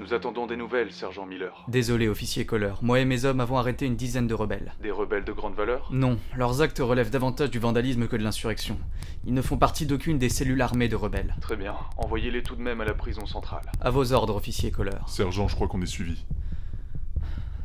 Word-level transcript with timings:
Nous 0.00 0.14
attendons 0.14 0.46
des 0.46 0.56
nouvelles, 0.56 0.92
sergent 0.92 1.26
Miller. 1.26 1.62
Désolé, 1.68 2.08
officier 2.08 2.46
Kohler. 2.46 2.72
Moi 2.80 3.00
et 3.00 3.04
mes 3.04 3.26
hommes 3.26 3.38
avons 3.40 3.58
arrêté 3.58 3.84
une 3.84 3.96
dizaine 3.96 4.26
de 4.26 4.32
rebelles. 4.32 4.72
Des 4.82 4.90
rebelles 4.90 5.24
de 5.24 5.32
grande 5.32 5.54
valeur 5.54 5.90
Non, 5.92 6.18
leurs 6.38 6.62
actes 6.62 6.78
relèvent 6.78 7.10
davantage 7.10 7.50
du 7.50 7.58
vandalisme 7.58 8.08
que 8.08 8.16
de 8.16 8.22
l'insurrection. 8.22 8.78
Ils 9.26 9.34
ne 9.34 9.42
font 9.42 9.58
partie 9.58 9.84
d'aucune 9.84 10.16
des 10.18 10.30
cellules 10.30 10.62
armées 10.62 10.88
de 10.88 10.96
rebelles. 10.96 11.36
Très 11.42 11.54
bien. 11.54 11.74
Envoyez-les 11.98 12.42
tout 12.42 12.56
de 12.56 12.62
même 12.62 12.80
à 12.80 12.86
la 12.86 12.94
prison 12.94 13.26
centrale. 13.26 13.70
À 13.78 13.90
vos 13.90 14.14
ordres, 14.14 14.36
officier 14.36 14.70
Kohler. 14.70 14.96
Sergent, 15.06 15.48
je 15.48 15.54
crois 15.54 15.68
qu'on 15.68 15.82
est 15.82 15.86
suivi. 15.86 16.24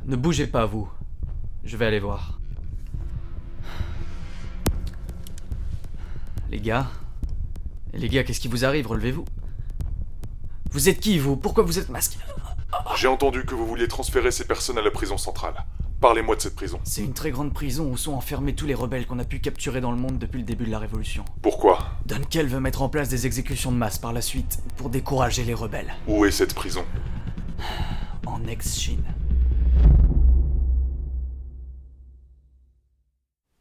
Ne 0.06 0.18
bougez 0.18 0.48
pas, 0.48 0.66
vous. 0.66 0.90
Je 1.64 1.78
vais 1.78 1.86
aller 1.86 2.02
voir. 2.02 2.38
Les 6.52 6.60
gars 6.60 6.88
Les 7.94 8.10
gars, 8.10 8.26
qu'est-ce 8.26 8.42
qui 8.42 8.50
vous 8.50 8.66
arrive? 8.66 8.88
Relevez-vous. 8.88 9.24
Vous 10.76 10.90
êtes 10.90 11.00
qui, 11.00 11.20
vous? 11.20 11.38
Pourquoi 11.38 11.64
vous 11.64 11.80
êtes 11.80 11.88
masqué? 11.88 12.18
J'ai 12.98 13.08
entendu 13.08 13.46
que 13.46 13.56
vous 13.56 13.66
vouliez 13.66 13.88
transférer 13.88 14.30
ces 14.30 14.44
personnes 14.44 14.78
à 14.78 14.82
la 14.82 14.92
prison 14.92 15.18
centrale. 15.18 15.54
Parlez-moi 16.02 16.36
de 16.36 16.42
cette 16.42 16.56
prison. 16.56 16.82
C'est 16.84 17.02
une 17.02 17.14
très 17.14 17.32
grande 17.32 17.54
prison 17.54 17.90
où 17.90 17.96
sont 17.96 18.12
enfermés 18.12 18.56
tous 18.56 18.66
les 18.66 18.74
rebelles 18.74 19.08
qu'on 19.08 19.20
a 19.20 19.24
pu 19.24 19.40
capturer 19.40 19.80
dans 19.80 19.92
le 19.92 19.98
monde 19.98 20.18
depuis 20.18 20.40
le 20.40 20.44
début 20.44 20.66
de 20.66 20.72
la 20.72 20.80
Révolution. 20.80 21.24
Pourquoi? 21.42 21.80
Dunkel 22.06 22.48
veut 22.48 22.60
mettre 22.60 22.82
en 22.82 22.90
place 22.90 23.08
des 23.08 23.26
exécutions 23.26 23.72
de 23.72 23.78
masse 23.78 24.00
par 24.00 24.12
la 24.12 24.20
suite 24.20 24.60
pour 24.76 24.90
décourager 24.90 25.46
les 25.46 25.54
rebelles. 25.54 25.96
Où 26.10 26.26
est 26.26 26.32
cette 26.32 26.54
prison? 26.54 26.84
En 28.26 28.46
ex-Chine. 28.46 29.06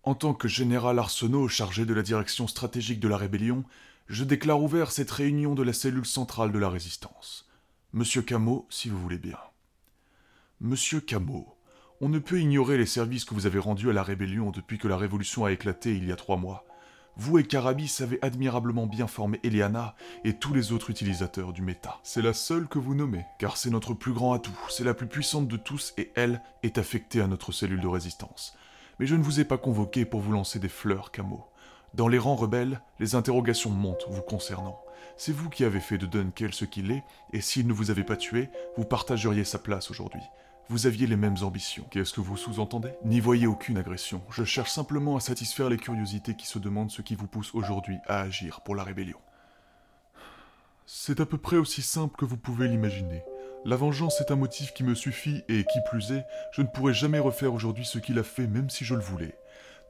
En 0.03 0.17
tant 0.17 0.35
que 0.35 0.49
général 0.49 0.99
Arsenault 0.99 1.47
chargé 1.47 1.85
de 1.85 1.95
la 1.95 2.03
direction 2.03 2.49
stratégique 2.49 2.99
de 2.99 3.07
la 3.07 3.17
rébellion, 3.17 3.63
je 4.09 4.25
déclare 4.25 4.63
ouvert 4.63 4.93
cette 4.93 5.11
réunion 5.11 5.55
de 5.55 5.63
la 5.63 5.73
cellule 5.73 6.05
centrale 6.05 6.53
de 6.53 6.59
la 6.59 6.69
résistance. 6.69 7.49
Monsieur 7.93 8.23
Cameau, 8.23 8.67
si 8.69 8.89
vous 8.89 9.01
voulez 9.01 9.19
bien. 9.19 9.39
Monsieur 10.61 11.01
Cameau, 11.01 11.57
on 12.01 12.09
ne 12.09 12.19
peut 12.19 12.41
ignorer 12.41 12.77
les 12.77 12.87
services 12.87 13.25
que 13.25 13.35
vous 13.35 13.47
avez 13.47 13.59
rendus 13.59 13.89
à 13.89 13.95
la 13.95 14.03
rébellion 14.03 14.51
depuis 14.51 14.79
que 14.79 14.89
la 14.89 14.97
révolution 14.97 15.45
a 15.45 15.53
éclaté 15.53 15.97
il 15.97 16.07
y 16.07 16.13
a 16.13 16.17
trois 16.17 16.37
mois. 16.37 16.67
Vous 17.17 17.39
et 17.39 17.45
Carabis 17.45 17.99
avez 18.01 18.19
admirablement 18.23 18.87
bien 18.87 19.07
formé 19.07 19.39
Eliana 19.45 19.95
et 20.25 20.35
tous 20.35 20.53
les 20.53 20.73
autres 20.73 20.91
utilisateurs 20.91 21.53
du 21.53 21.63
méta. 21.63 22.01
C'est 22.03 22.23
la 22.23 22.33
seule 22.33 22.67
que 22.67 22.81
vous 22.81 22.95
nommez, 22.95 23.25
car 23.39 23.57
c'est 23.57 23.71
notre 23.71 23.95
plus 23.95 24.13
grand 24.13 24.33
atout, 24.33 24.59
c'est 24.69 24.85
la 24.85 24.95
plus 24.95 25.07
puissante 25.07 25.47
de 25.47 25.57
tous 25.57 25.95
et 25.97 26.11
elle 26.17 26.43
est 26.65 26.77
affectée 26.77 27.21
à 27.21 27.29
notre 27.29 27.53
cellule 27.53 27.81
de 27.81 27.87
résistance. 27.87 28.55
Mais 28.99 29.07
je 29.07 29.15
ne 29.15 29.23
vous 29.23 29.41
ai 29.41 29.45
pas 29.45 29.59
convoqué 29.59 30.05
pour 30.05 30.21
vous 30.21 30.33
lancer 30.33 30.59
des 30.59 30.69
fleurs, 30.69 31.13
Camo. 31.13 31.47
Dans 31.95 32.09
les 32.09 32.19
rangs 32.19 32.35
rebelles, 32.35 32.81
les 32.99 33.15
interrogations 33.15 33.71
montent 33.71 34.07
vous 34.09 34.21
concernant. 34.21 34.83
C'est 35.17 35.31
vous 35.31 35.49
qui 35.49 35.65
avez 35.65 35.79
fait 35.79 35.97
de 35.97 36.07
Dunkel 36.07 36.53
ce 36.53 36.65
qu'il 36.65 36.91
est, 36.91 37.05
et 37.33 37.41
s'il 37.41 37.69
ne 37.69 37.73
vous 37.73 37.93
avait 37.93 38.03
pas 38.03 38.17
tué, 38.17 38.51
vous 38.77 38.85
partageriez 38.85 39.45
sa 39.45 39.61
place 39.61 39.93
aujourd'hui. 39.93 40.23
Vous 40.69 40.89
aviez 40.89 41.07
les 41.07 41.15
mêmes 41.15 41.37
ambitions. 41.43 41.85
Qu'est-ce 41.93 42.13
que 42.13 42.21
vous 42.21 42.37
sous-entendez? 42.37 42.91
N'y 43.05 43.21
voyez 43.21 43.47
aucune 43.47 43.79
agression. 43.79 44.23
Je 44.31 44.43
cherche 44.43 44.73
simplement 44.73 45.17
à 45.17 45.21
satisfaire 45.21 45.69
les 45.69 45.77
curiosités 45.77 46.35
qui 46.35 46.49
se 46.49 46.59
demandent 46.59 46.91
ce 46.91 47.03
qui 47.03 47.15
vous 47.15 47.29
pousse 47.29 47.55
aujourd'hui 47.55 47.99
à 48.09 48.23
agir 48.23 48.63
pour 48.63 48.75
la 48.75 48.83
rébellion. 48.83 49.19
C'est 50.87 51.21
à 51.21 51.27
peu 51.27 51.39
près 51.39 51.59
aussi 51.59 51.81
simple 51.81 52.17
que 52.17 52.25
vous 52.25 52.37
pouvez 52.37 52.67
l'imaginer. 52.67 53.23
La 53.65 53.77
vengeance 53.77 54.21
est 54.21 54.33
un 54.33 54.37
motif 54.37 54.75
qui 54.75 54.83
me 54.83 54.97
suffit 54.97 55.45
et 55.49 55.65
qui 55.65 55.79
plus 55.89 56.11
est, 56.11 56.27
je 56.51 56.63
ne 56.63 56.67
pourrais 56.67 56.93
jamais 56.93 57.21
refaire 57.21 57.55
aujourd'hui 57.55 57.85
ce 57.85 58.01
qu'il 58.01 58.19
a 58.19 58.25
fait 58.25 58.49
même 58.49 58.69
si 58.69 58.85
je 58.85 58.97
le 58.97 59.01
voulais. 59.01 59.39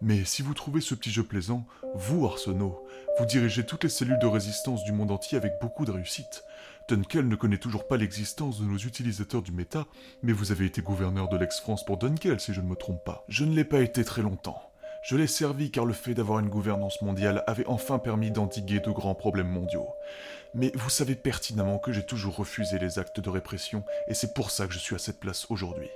Mais 0.01 0.25
si 0.25 0.43
vous 0.43 0.55
trouvez 0.55 0.81
ce 0.81 0.95
petit 0.95 1.11
jeu 1.11 1.23
plaisant, 1.23 1.67
vous, 1.95 2.27
Arsenault, 2.27 2.87
vous 3.19 3.27
dirigez 3.27 3.65
toutes 3.65 3.85
les 3.85 3.91
cellules 3.91 4.19
de 4.19 4.27
résistance 4.27 4.85
du 4.85 4.93
monde 4.93 5.11
entier 5.11 5.39
avec 5.39 5.53
beaucoup 5.61 5.85
de 5.85 5.93
réussite. 5.93 6.45
Dunkel 6.89 7.27
ne 7.27 7.37
connaît 7.37 7.59
toujours 7.59 7.87
pas 7.87 7.97
l'existence 7.97 8.61
de 8.61 8.67
nos 8.67 8.77
utilisateurs 8.77 9.41
du 9.41 9.53
méta, 9.53 9.87
mais 10.23 10.33
vous 10.33 10.53
avez 10.53 10.67
été 10.67 10.83
gouverneur 10.83 11.29
de 11.29 11.39
l'ex-France 11.39 11.85
pour 11.85 11.97
Dunkel, 11.97 12.41
si 12.41 12.53
je 12.53 12.61
ne 12.61 12.67
me 12.67 12.77
trompe 12.77 13.03
pas. 13.05 13.25
Je 13.29 13.45
ne 13.45 13.55
l'ai 13.55 13.65
pas 13.65 13.81
été 13.81 14.05
très 14.05 14.21
longtemps. 14.21 14.61
Je 15.03 15.17
l'ai 15.17 15.27
servi 15.27 15.71
car 15.71 15.85
le 15.85 15.93
fait 15.93 16.15
d'avoir 16.15 16.39
une 16.39 16.49
gouvernance 16.49 17.01
mondiale 17.03 17.45
avait 17.47 17.67
enfin 17.67 17.99
permis 17.99 18.31
d'endiguer 18.31 18.81
de 18.81 18.91
grands 18.91 19.15
problèmes 19.15 19.49
mondiaux. 19.49 19.89
Mais 20.55 20.73
vous 20.75 20.91
savez 20.91 21.15
pertinemment 21.15 21.79
que 21.79 21.93
j'ai 21.93 22.05
toujours 22.05 22.37
refusé 22.37 22.79
les 22.79 22.99
actes 22.99 23.21
de 23.21 23.31
répression, 23.31 23.85
et 24.09 24.15
c'est 24.15 24.35
pour 24.35 24.51
ça 24.51 24.67
que 24.67 24.73
je 24.73 24.79
suis 24.79 24.95
à 24.95 24.99
cette 24.99 25.21
place 25.21 25.51
aujourd'hui. 25.51 25.91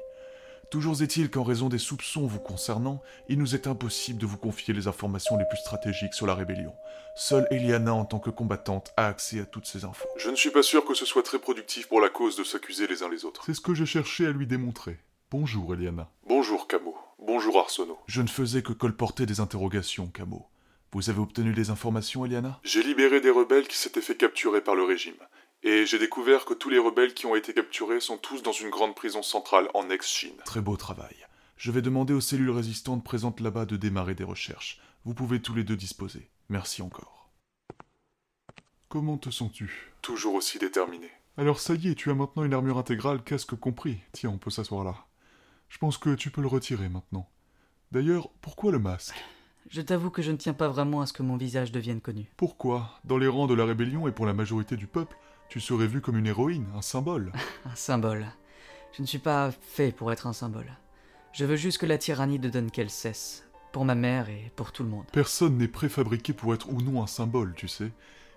Toujours 0.71 1.01
est-il 1.01 1.31
qu'en 1.31 1.45
raison 1.45 1.71
des 1.71 1.79
soupçons 1.79 2.27
vous 2.27 2.41
concernant, 2.41 3.01
il 3.31 3.39
nous 3.39 3.55
est 3.55 3.67
impossible 3.67 4.19
de 4.19 4.27
vous 4.27 4.37
confier 4.37 4.75
les 4.75 4.87
informations 4.87 5.39
les 5.39 5.47
plus 5.49 5.57
stratégiques 5.57 6.13
sur 6.13 6.27
la 6.27 6.35
rébellion. 6.35 6.75
Seule 7.17 7.47
Eliana, 7.51 7.95
en 7.95 8.05
tant 8.05 8.19
que 8.19 8.29
combattante, 8.29 8.93
a 8.99 9.07
accès 9.07 9.41
à 9.41 9.47
toutes 9.47 9.65
ces 9.65 9.87
infos. 9.87 10.07
Je 10.19 10.29
ne 10.29 10.37
suis 10.37 10.51
pas 10.51 10.63
sûr 10.63 10.85
que 10.85 10.93
ce 10.93 11.07
soit 11.07 11.23
très 11.23 11.39
productif 11.39 11.89
pour 11.89 12.03
la 12.03 12.11
cause 12.11 12.37
de 12.37 12.45
s'accuser 12.45 12.87
les 12.87 13.03
uns 13.03 13.09
les 13.09 13.25
autres. 13.25 13.45
C'est 13.47 13.55
ce 13.55 13.63
que 13.63 13.73
j'ai 13.73 13.87
cherché 13.87 14.27
à 14.27 14.31
lui 14.31 14.47
démontrer. 14.47 14.99
Bonjour, 15.31 15.73
Eliana. 15.73 16.11
Bonjour, 16.27 16.69
Camo. 16.69 16.95
Bonjour, 17.19 17.59
Arsenault. 17.59 17.99
Je 18.07 18.21
ne 18.21 18.29
faisais 18.29 18.63
que 18.63 18.75
colporter 18.75 19.25
des 19.25 19.41
interrogations, 19.41 20.09
Camo. 20.09 20.49
Vous 20.93 21.09
avez 21.09 21.21
obtenu 21.21 21.55
des 21.55 21.71
informations, 21.71 22.27
Eliana? 22.27 22.61
J'ai 22.63 22.83
libéré 22.83 23.23
des 23.23 23.31
rebelles 23.31 23.69
qui 23.69 23.77
s'étaient 23.77 24.03
fait 24.03 24.17
capturer 24.17 24.61
par 24.61 24.75
le 24.75 24.85
régime. 24.85 25.17
Et 25.65 25.87
j'ai 25.87 25.99
découvert 25.99 26.45
que 26.45 26.55
tous 26.55 26.71
les 26.71 26.79
rebelles 26.79 27.15
qui 27.15 27.27
ont 27.27 27.35
été 27.35 27.53
capturés 27.53 28.01
sont 28.01 28.17
tous 28.17 28.43
dans 28.43 28.53
une 28.53 28.71
grande 28.71 28.95
prison 28.95 29.23
centrale 29.23 29.69
en 29.75 29.91
ex-Chine. 29.91 30.37
Très 30.45 30.61
beau 30.61 30.77
travail. 30.77 31.17
Je 31.57 31.73
vais 31.73 31.83
demander 31.83 32.15
aux 32.15 32.21
cellules 32.21 32.51
résistantes 32.51 33.03
présentes 33.03 33.41
là-bas 33.41 33.67
de 33.67 33.77
démarrer 33.77 34.15
des 34.15 34.25
recherches. 34.25 34.81
Vous 35.05 35.15
pouvez 35.15 35.43
tous 35.43 35.55
les 35.55 35.65
deux 35.65 35.77
disposer. 35.77 36.31
Merci 36.49 36.81
encore. 36.83 37.31
Comment 38.89 39.19
te 39.19 39.31
sens-tu? 39.31 39.93
Toujours 40.01 40.35
aussi 40.35 40.59
déterminé. 40.59 41.11
Alors 41.37 41.59
ça 41.59 41.75
y 41.75 41.89
est, 41.89 41.95
tu 41.95 42.11
as 42.11 42.15
maintenant 42.15 42.45
une 42.45 42.55
armure 42.55 42.79
intégrale, 42.79 43.23
casque 43.23 43.57
compris. 43.57 43.99
Tiens, 44.13 44.31
on 44.31 44.39
peut 44.39 44.51
s'asseoir 44.51 44.85
là. 44.85 45.07
Je 45.69 45.79
pense 45.79 45.99
que 45.99 46.15
tu 46.15 46.31
peux 46.31 46.41
le 46.41 46.47
retirer 46.47 46.89
maintenant. 46.89 47.29
D'ailleurs, 47.91 48.31
pourquoi 48.41 48.71
le 48.71 48.79
masque? 48.79 49.15
Je 49.71 49.83
t'avoue 49.83 50.11
que 50.11 50.23
je 50.23 50.31
ne 50.31 50.37
tiens 50.37 50.55
pas 50.55 50.69
vraiment 50.69 51.01
à 51.01 51.07
ce 51.07 51.13
que 51.13 51.23
mon 51.23 51.37
visage 51.37 51.73
devienne 51.73 52.01
connu. 52.01 52.33
Pourquoi? 52.37 53.01
Dans 53.05 53.19
les 53.19 53.29
rangs 53.29 53.47
de 53.47 53.55
la 53.55 53.67
rébellion 53.67 54.09
et 54.09 54.13
pour 54.13 54.25
la 54.25 54.33
majorité 54.33 54.77
du 54.77 54.87
peuple, 54.87 55.17
tu 55.49 55.61
serais 55.61 55.87
vue 55.87 56.01
comme 56.01 56.19
une 56.19 56.27
héroïne, 56.27 56.67
un 56.77 56.83
symbole. 56.83 57.33
un 57.65 57.75
symbole. 57.75 58.27
Je 58.93 59.03
ne 59.03 59.07
suis 59.07 59.19
pas 59.19 59.51
fait 59.51 59.93
pour 59.93 60.13
être 60.13 60.27
un 60.27 60.33
symbole. 60.33 60.71
Je 61.33 61.45
veux 61.45 61.57
juste 61.57 61.79
que 61.79 61.87
la 61.87 61.99
tyrannie 61.99 62.39
de 62.39 62.49
Dunkel 62.49 62.91
cesse. 62.91 63.45
Pour 63.73 63.85
ma 63.85 63.95
mère 63.95 64.29
et 64.29 64.51
pour 64.57 64.73
tout 64.73 64.83
le 64.83 64.89
monde. 64.89 65.05
Personne 65.13 65.59
n'est 65.59 65.69
préfabriqué 65.69 66.33
pour 66.33 66.55
être 66.55 66.71
ou 66.71 66.81
non 66.81 67.03
un 67.03 67.07
symbole, 67.07 67.55
tu 67.55 67.69
sais. 67.69 67.93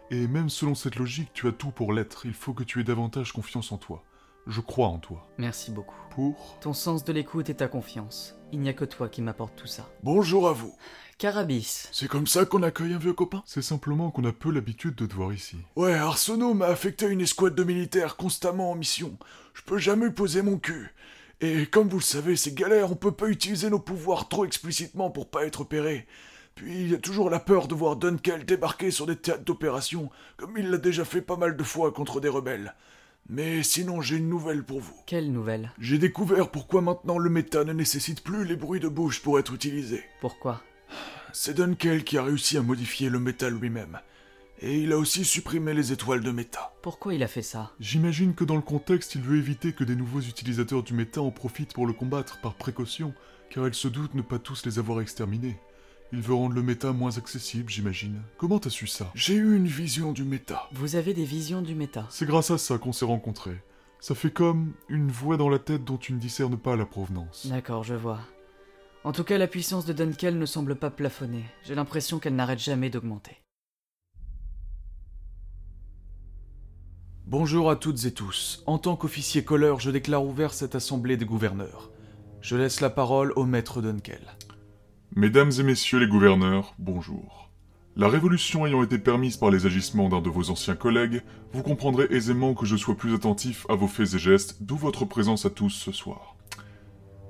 Et 0.10 0.28
même 0.28 0.50
selon 0.50 0.76
cette 0.76 0.98
logique, 0.98 1.32
tu 1.34 1.48
as 1.48 1.54
tout 1.54 1.72
pour 1.72 1.94
l'être. 1.94 2.26
Il 2.26 2.34
faut 2.34 2.54
que 2.54 2.64
tu 2.64 2.82
aies 2.82 2.84
davantage 2.84 3.32
confiance 3.32 3.72
en 3.72 3.78
toi. 3.78 4.04
Je 4.48 4.62
crois 4.62 4.88
en 4.88 4.98
toi. 4.98 5.28
Merci 5.38 5.72
beaucoup. 5.72 5.96
Pour 6.10 6.58
Ton 6.62 6.74
sens 6.74 7.04
de 7.04 7.14
l'écoute 7.14 7.50
et 7.50 7.56
ta 7.56 7.68
confiance. 7.68 8.36
Il 8.52 8.60
n'y 8.60 8.70
a 8.70 8.74
que 8.74 8.86
toi 8.86 9.08
qui 9.08 9.22
m'apporte 9.22 9.56
tout 9.56 9.68
ça. 9.68 9.90
Bonjour 10.04 10.50
à 10.50 10.54
vous. 10.54 10.76
Carabis. 11.18 11.88
C'est 11.92 12.08
comme 12.08 12.26
ça 12.26 12.46
qu'on 12.46 12.64
accueille 12.64 12.94
un 12.94 12.98
vieux 12.98 13.14
copain? 13.14 13.44
C'est 13.46 13.62
simplement 13.62 14.10
qu'on 14.10 14.26
a 14.26 14.34
peu 14.34 14.52
l'habitude 14.52 14.96
de 14.96 15.06
te 15.06 15.14
voir 15.14 15.32
ici. 15.32 15.58
Ouais, 15.76 15.94
Arsenault 15.94 16.56
m'a 16.56 16.66
affecté 16.66 17.06
à 17.06 17.10
une 17.10 17.22
escouade 17.22 17.54
de 17.54 17.64
militaires 17.64 18.18
constamment 18.18 18.72
en 18.72 18.76
mission. 18.76 19.18
Je 19.54 19.62
peux 19.62 19.78
jamais 19.78 20.10
poser 20.10 20.42
mon 20.42 20.58
cul. 20.58 20.94
Et 21.40 21.68
comme 21.68 21.90
vous 21.90 22.00
le 22.00 22.04
savez, 22.04 22.36
c'est 22.36 22.54
galère, 22.54 22.92
on 22.92 22.96
peut 22.96 23.12
pas 23.12 23.28
utiliser 23.28 23.70
nos 23.70 23.80
pouvoirs 23.80 24.28
trop 24.28 24.46
explicitement 24.46 25.12
pour 25.12 25.30
pas 25.30 25.46
être 25.46 25.62
opéré. 25.62 26.08
Puis 26.56 26.82
il 26.82 26.92
y 26.92 26.96
a 26.96 27.00
toujours 27.00 27.30
la 27.30 27.40
peur 27.40 27.68
de 27.68 27.76
voir 27.76 27.96
Dunkel 27.96 28.46
débarquer 28.46 28.92
sur 28.92 29.06
des 29.06 29.16
théâtres 29.16 29.46
d'opération, 29.46 30.10
comme 30.38 30.58
il 30.58 30.70
l'a 30.70 30.78
déjà 30.78 31.06
fait 31.06 31.22
pas 31.22 31.38
mal 31.38 31.56
de 31.56 31.64
fois 31.64 31.92
contre 31.92 32.20
des 32.20 32.30
rebelles. 32.30 32.76
Mais 33.30 33.64
sinon, 33.64 34.02
j'ai 34.02 34.18
une 34.18 34.30
nouvelle 34.30 34.64
pour 34.64 34.82
vous. 34.82 34.96
Quelle 35.06 35.32
nouvelle? 35.32 35.72
J'ai 35.80 35.98
découvert 35.98 36.52
pourquoi 36.52 36.82
maintenant 36.82 37.18
le 37.18 37.30
méta 37.30 37.64
ne 37.64 37.74
nécessite 37.74 38.24
plus 38.24 38.46
les 38.46 38.58
bruits 38.58 38.80
de 38.82 38.90
bouche 38.90 39.22
pour 39.22 39.40
être 39.40 39.54
utilisé. 39.54 40.04
Pourquoi? 40.20 40.62
C'est 41.32 41.54
Dunkel 41.54 42.04
qui 42.04 42.18
a 42.18 42.24
réussi 42.24 42.58
à 42.58 42.62
modifier 42.62 43.10
le 43.10 43.20
méta 43.20 43.50
lui-même. 43.50 44.00
Et 44.60 44.80
il 44.80 44.92
a 44.92 44.98
aussi 44.98 45.24
supprimé 45.26 45.74
les 45.74 45.92
étoiles 45.92 46.22
de 46.22 46.32
méta. 46.32 46.74
Pourquoi 46.84 47.14
il 47.14 47.24
a 47.24 47.28
fait 47.28 47.42
ça? 47.42 47.72
J'imagine 47.80 48.36
que 48.36 48.44
dans 48.44 48.58
le 48.58 48.62
contexte, 48.62 49.16
il 49.16 49.22
veut 49.22 49.38
éviter 49.38 49.74
que 49.74 49.84
des 49.84 49.96
nouveaux 49.96 50.20
utilisateurs 50.20 50.84
du 50.84 50.94
méta 50.94 51.22
en 51.22 51.32
profitent 51.32 51.74
pour 51.74 51.88
le 51.88 51.94
combattre 51.94 52.40
par 52.42 52.56
précaution, 52.56 53.14
car 53.50 53.68
il 53.68 53.74
se 53.74 53.88
doute 53.88 54.14
ne 54.14 54.22
pas 54.22 54.40
tous 54.40 54.66
les 54.66 54.78
avoir 54.78 55.02
exterminés. 55.02 55.58
Il 56.14 56.20
veut 56.20 56.34
rendre 56.34 56.56
le 56.56 56.62
méta 56.62 56.92
moins 56.92 57.18
accessible, 57.18 57.70
j'imagine. 57.70 58.22
Comment 58.38 58.60
t'as 58.60 58.70
su 58.70 58.86
ça? 58.86 59.10
J'ai 59.16 59.36
eu 59.36 59.56
une 59.56 59.68
vision 59.68 60.12
du 60.12 60.26
méta. 60.26 60.68
Vous 60.74 60.98
avez 60.98 61.14
des 61.14 61.24
visions 61.24 61.62
du 61.62 61.74
méta. 61.74 62.06
C'est 62.10 62.26
grâce 62.26 62.52
à 62.52 62.58
ça 62.58 62.78
qu'on 62.78 62.92
s'est 62.92 63.06
rencontrés. 63.06 63.64
Ça 64.02 64.14
fait 64.14 64.32
comme 64.32 64.74
une 64.90 65.10
voix 65.10 65.38
dans 65.38 65.48
la 65.48 65.60
tête 65.60 65.86
dont 65.86 65.96
tu 65.96 66.12
ne 66.12 66.20
discernes 66.20 66.58
pas 66.58 66.76
la 66.76 66.86
provenance. 66.86 67.48
D'accord, 67.48 67.86
je 67.86 67.94
vois. 67.96 68.20
En 69.06 69.14
tout 69.14 69.24
cas, 69.24 69.38
la 69.38 69.48
puissance 69.48 69.86
de 69.86 69.94
Dunkel 69.94 70.38
ne 70.38 70.46
semble 70.46 70.76
pas 70.76 70.90
plafonner. 70.90 71.46
J'ai 71.64 71.76
l'impression 71.76 72.20
qu'elle 72.20 72.36
n'arrête 72.36 72.60
jamais 72.60 72.90
d'augmenter. 72.90 73.38
Bonjour 77.26 77.70
à 77.70 77.78
toutes 77.78 78.04
et 78.04 78.14
tous. 78.14 78.64
En 78.66 78.80
tant 78.80 78.98
qu'officier 78.98 79.46
colleur, 79.46 79.80
je 79.80 79.92
déclare 79.92 80.26
ouvert 80.26 80.54
cette 80.54 80.76
assemblée 80.76 81.16
des 81.16 81.24
gouverneurs. 81.26 81.90
Je 82.42 82.58
laisse 82.58 82.82
la 82.82 82.90
parole 82.90 83.32
au 83.38 83.46
maître 83.46 83.82
Dunkel. 83.82 84.28
Mesdames 85.14 85.52
et 85.60 85.64
messieurs 85.64 86.00
les 86.00 86.08
gouverneurs, 86.08 86.74
bonjour. 86.80 87.50
La 87.98 88.08
révolution 88.08 88.66
ayant 88.66 88.82
été 88.82 88.98
permise 88.98 89.36
par 89.36 89.52
les 89.52 89.66
agissements 89.66 90.08
d'un 90.08 90.22
de 90.22 90.30
vos 90.30 90.52
anciens 90.52 90.78
collègues, 90.78 91.22
vous 91.52 91.64
comprendrez 91.64 92.08
aisément 92.12 92.54
que 92.54 92.66
je 92.66 92.78
sois 92.78 92.96
plus 92.96 93.14
attentif 93.14 93.66
à 93.68 93.76
vos 93.76 93.90
faits 93.90 94.14
et 94.14 94.20
gestes, 94.20 94.64
d'où 94.64 94.78
votre 94.78 95.04
présence 95.04 95.46
à 95.46 95.50
tous 95.50 95.70
ce 95.70 95.92
soir. 95.92 96.38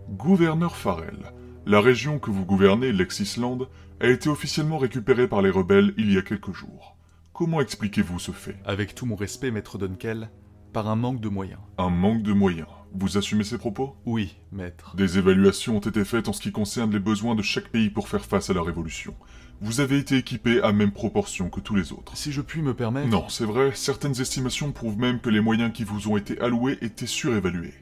Gouverneur 0.10 0.76
Farrell, 0.76 1.32
la 1.66 1.82
région 1.82 2.20
que 2.20 2.30
vous 2.30 2.46
gouvernez, 2.46 2.92
l'Exisland, 2.92 3.68
a 4.00 4.10
été 4.10 4.30
officiellement 4.30 4.78
récupérée 4.78 5.28
par 5.28 5.42
les 5.42 5.50
rebelles 5.50 5.96
il 5.98 6.14
y 6.14 6.20
a 6.20 6.22
quelques 6.22 6.54
jours. 6.54 6.98
Comment 7.34 7.62
expliquez-vous 7.62 8.20
ce 8.20 8.32
fait? 8.32 8.60
Avec 8.64 8.94
tout 8.94 9.08
mon 9.08 9.16
respect, 9.16 9.50
maître 9.50 9.80
Dunkel, 9.80 10.30
par 10.72 10.88
un 10.88 10.96
manque 10.96 11.20
de 11.20 11.30
moyens. 11.30 11.62
Un 11.80 11.90
manque 11.90 12.22
de 12.22 12.34
moyens. 12.34 12.68
Vous 12.94 13.18
assumez 13.18 13.44
ces 13.44 13.58
propos? 13.58 13.96
Oui, 14.06 14.36
maître. 14.52 14.96
Des 14.96 15.18
évaluations 15.18 15.78
ont 15.78 15.82
été 15.82 16.04
faites 16.04 16.28
en 16.28 16.34
ce 16.34 16.42
qui 16.42 16.52
concerne 16.52 16.92
les 16.92 17.00
besoins 17.00 17.36
de 17.36 17.42
chaque 17.42 17.70
pays 17.70 17.90
pour 17.90 18.10
faire 18.10 18.26
face 18.26 18.50
à 18.50 18.54
la 18.54 18.62
révolution. 18.62 19.16
Vous 19.62 19.80
avez 19.80 19.98
été 19.98 20.18
équipé 20.18 20.62
à 20.62 20.72
même 20.72 20.92
proportion 20.92 21.50
que 21.50 21.60
tous 21.60 21.76
les 21.76 21.94
autres. 21.94 22.18
Si 22.18 22.32
je 22.32 22.42
puis 22.42 22.62
me 22.62 22.74
permettre... 22.74 23.08
Non, 23.08 23.30
c'est 23.30 23.46
vrai, 23.46 23.72
certaines 23.76 24.20
estimations 24.20 24.72
prouvent 24.72 24.98
même 24.98 25.22
que 25.22 25.30
les 25.30 25.40
moyens 25.40 25.72
qui 25.72 25.84
vous 25.84 26.10
ont 26.10 26.18
été 26.18 26.40
alloués 26.42 26.78
étaient 26.82 27.06
surévalués. 27.06 27.76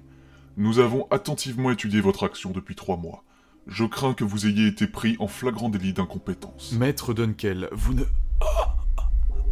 Nous 0.57 0.79
avons 0.79 1.07
attentivement 1.09 1.71
étudié 1.71 2.01
votre 2.01 2.25
action 2.25 2.51
depuis 2.51 2.75
trois 2.75 2.97
mois. 2.97 3.23
Je 3.65 3.85
crains 3.85 4.13
que 4.13 4.23
vous 4.23 4.45
ayez 4.45 4.67
été 4.67 4.87
pris 4.87 5.15
en 5.19 5.27
flagrant 5.27 5.69
délit 5.69 5.93
d'incompétence. 5.93 6.73
Maître 6.73 7.13
Dunkel, 7.13 7.69
vous 7.71 7.93
ne... 7.93 8.03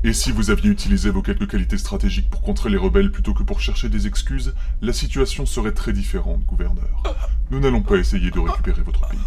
Et 0.07 0.13
si 0.13 0.31
vous 0.31 0.51
aviez 0.51 0.69
utilisé 0.69 1.09
vos 1.09 1.21
quelques 1.21 1.49
qualités 1.49 1.77
stratégiques 1.77 2.29
pour 2.29 2.41
contrer 2.41 2.69
les 2.69 2.77
rebelles 2.77 3.11
plutôt 3.11 3.33
que 3.33 3.43
pour 3.43 3.59
chercher 3.59 3.89
des 3.89 4.07
excuses, 4.07 4.55
la 4.81 4.93
situation 4.93 5.45
serait 5.45 5.73
très 5.73 5.91
différente, 5.91 6.45
gouverneur. 6.45 7.03
Nous 7.51 7.59
n'allons 7.59 7.81
pas 7.81 7.97
essayer 7.97 8.31
de 8.31 8.39
récupérer 8.39 8.83
votre 8.83 9.05
pays. 9.09 9.19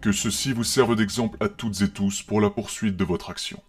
Que 0.00 0.10
ceci 0.10 0.54
vous 0.54 0.64
serve 0.64 0.96
d'exemple 0.96 1.36
à 1.40 1.50
toutes 1.50 1.82
et 1.82 1.90
tous 1.90 2.22
pour 2.22 2.40
la 2.40 2.48
poursuite 2.48 2.96
de 2.96 3.04
votre 3.04 3.28
action. 3.28 3.62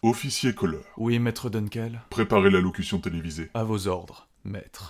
Officier 0.00 0.54
Kohler, 0.54 0.78
Oui, 0.96 1.18
maître 1.18 1.50
Dunkel 1.50 2.00
préparez 2.08 2.48
l'allocution 2.48 3.00
télévisée. 3.00 3.50
À 3.52 3.64
vos 3.64 3.86
ordres, 3.86 4.28
maître. 4.44 4.84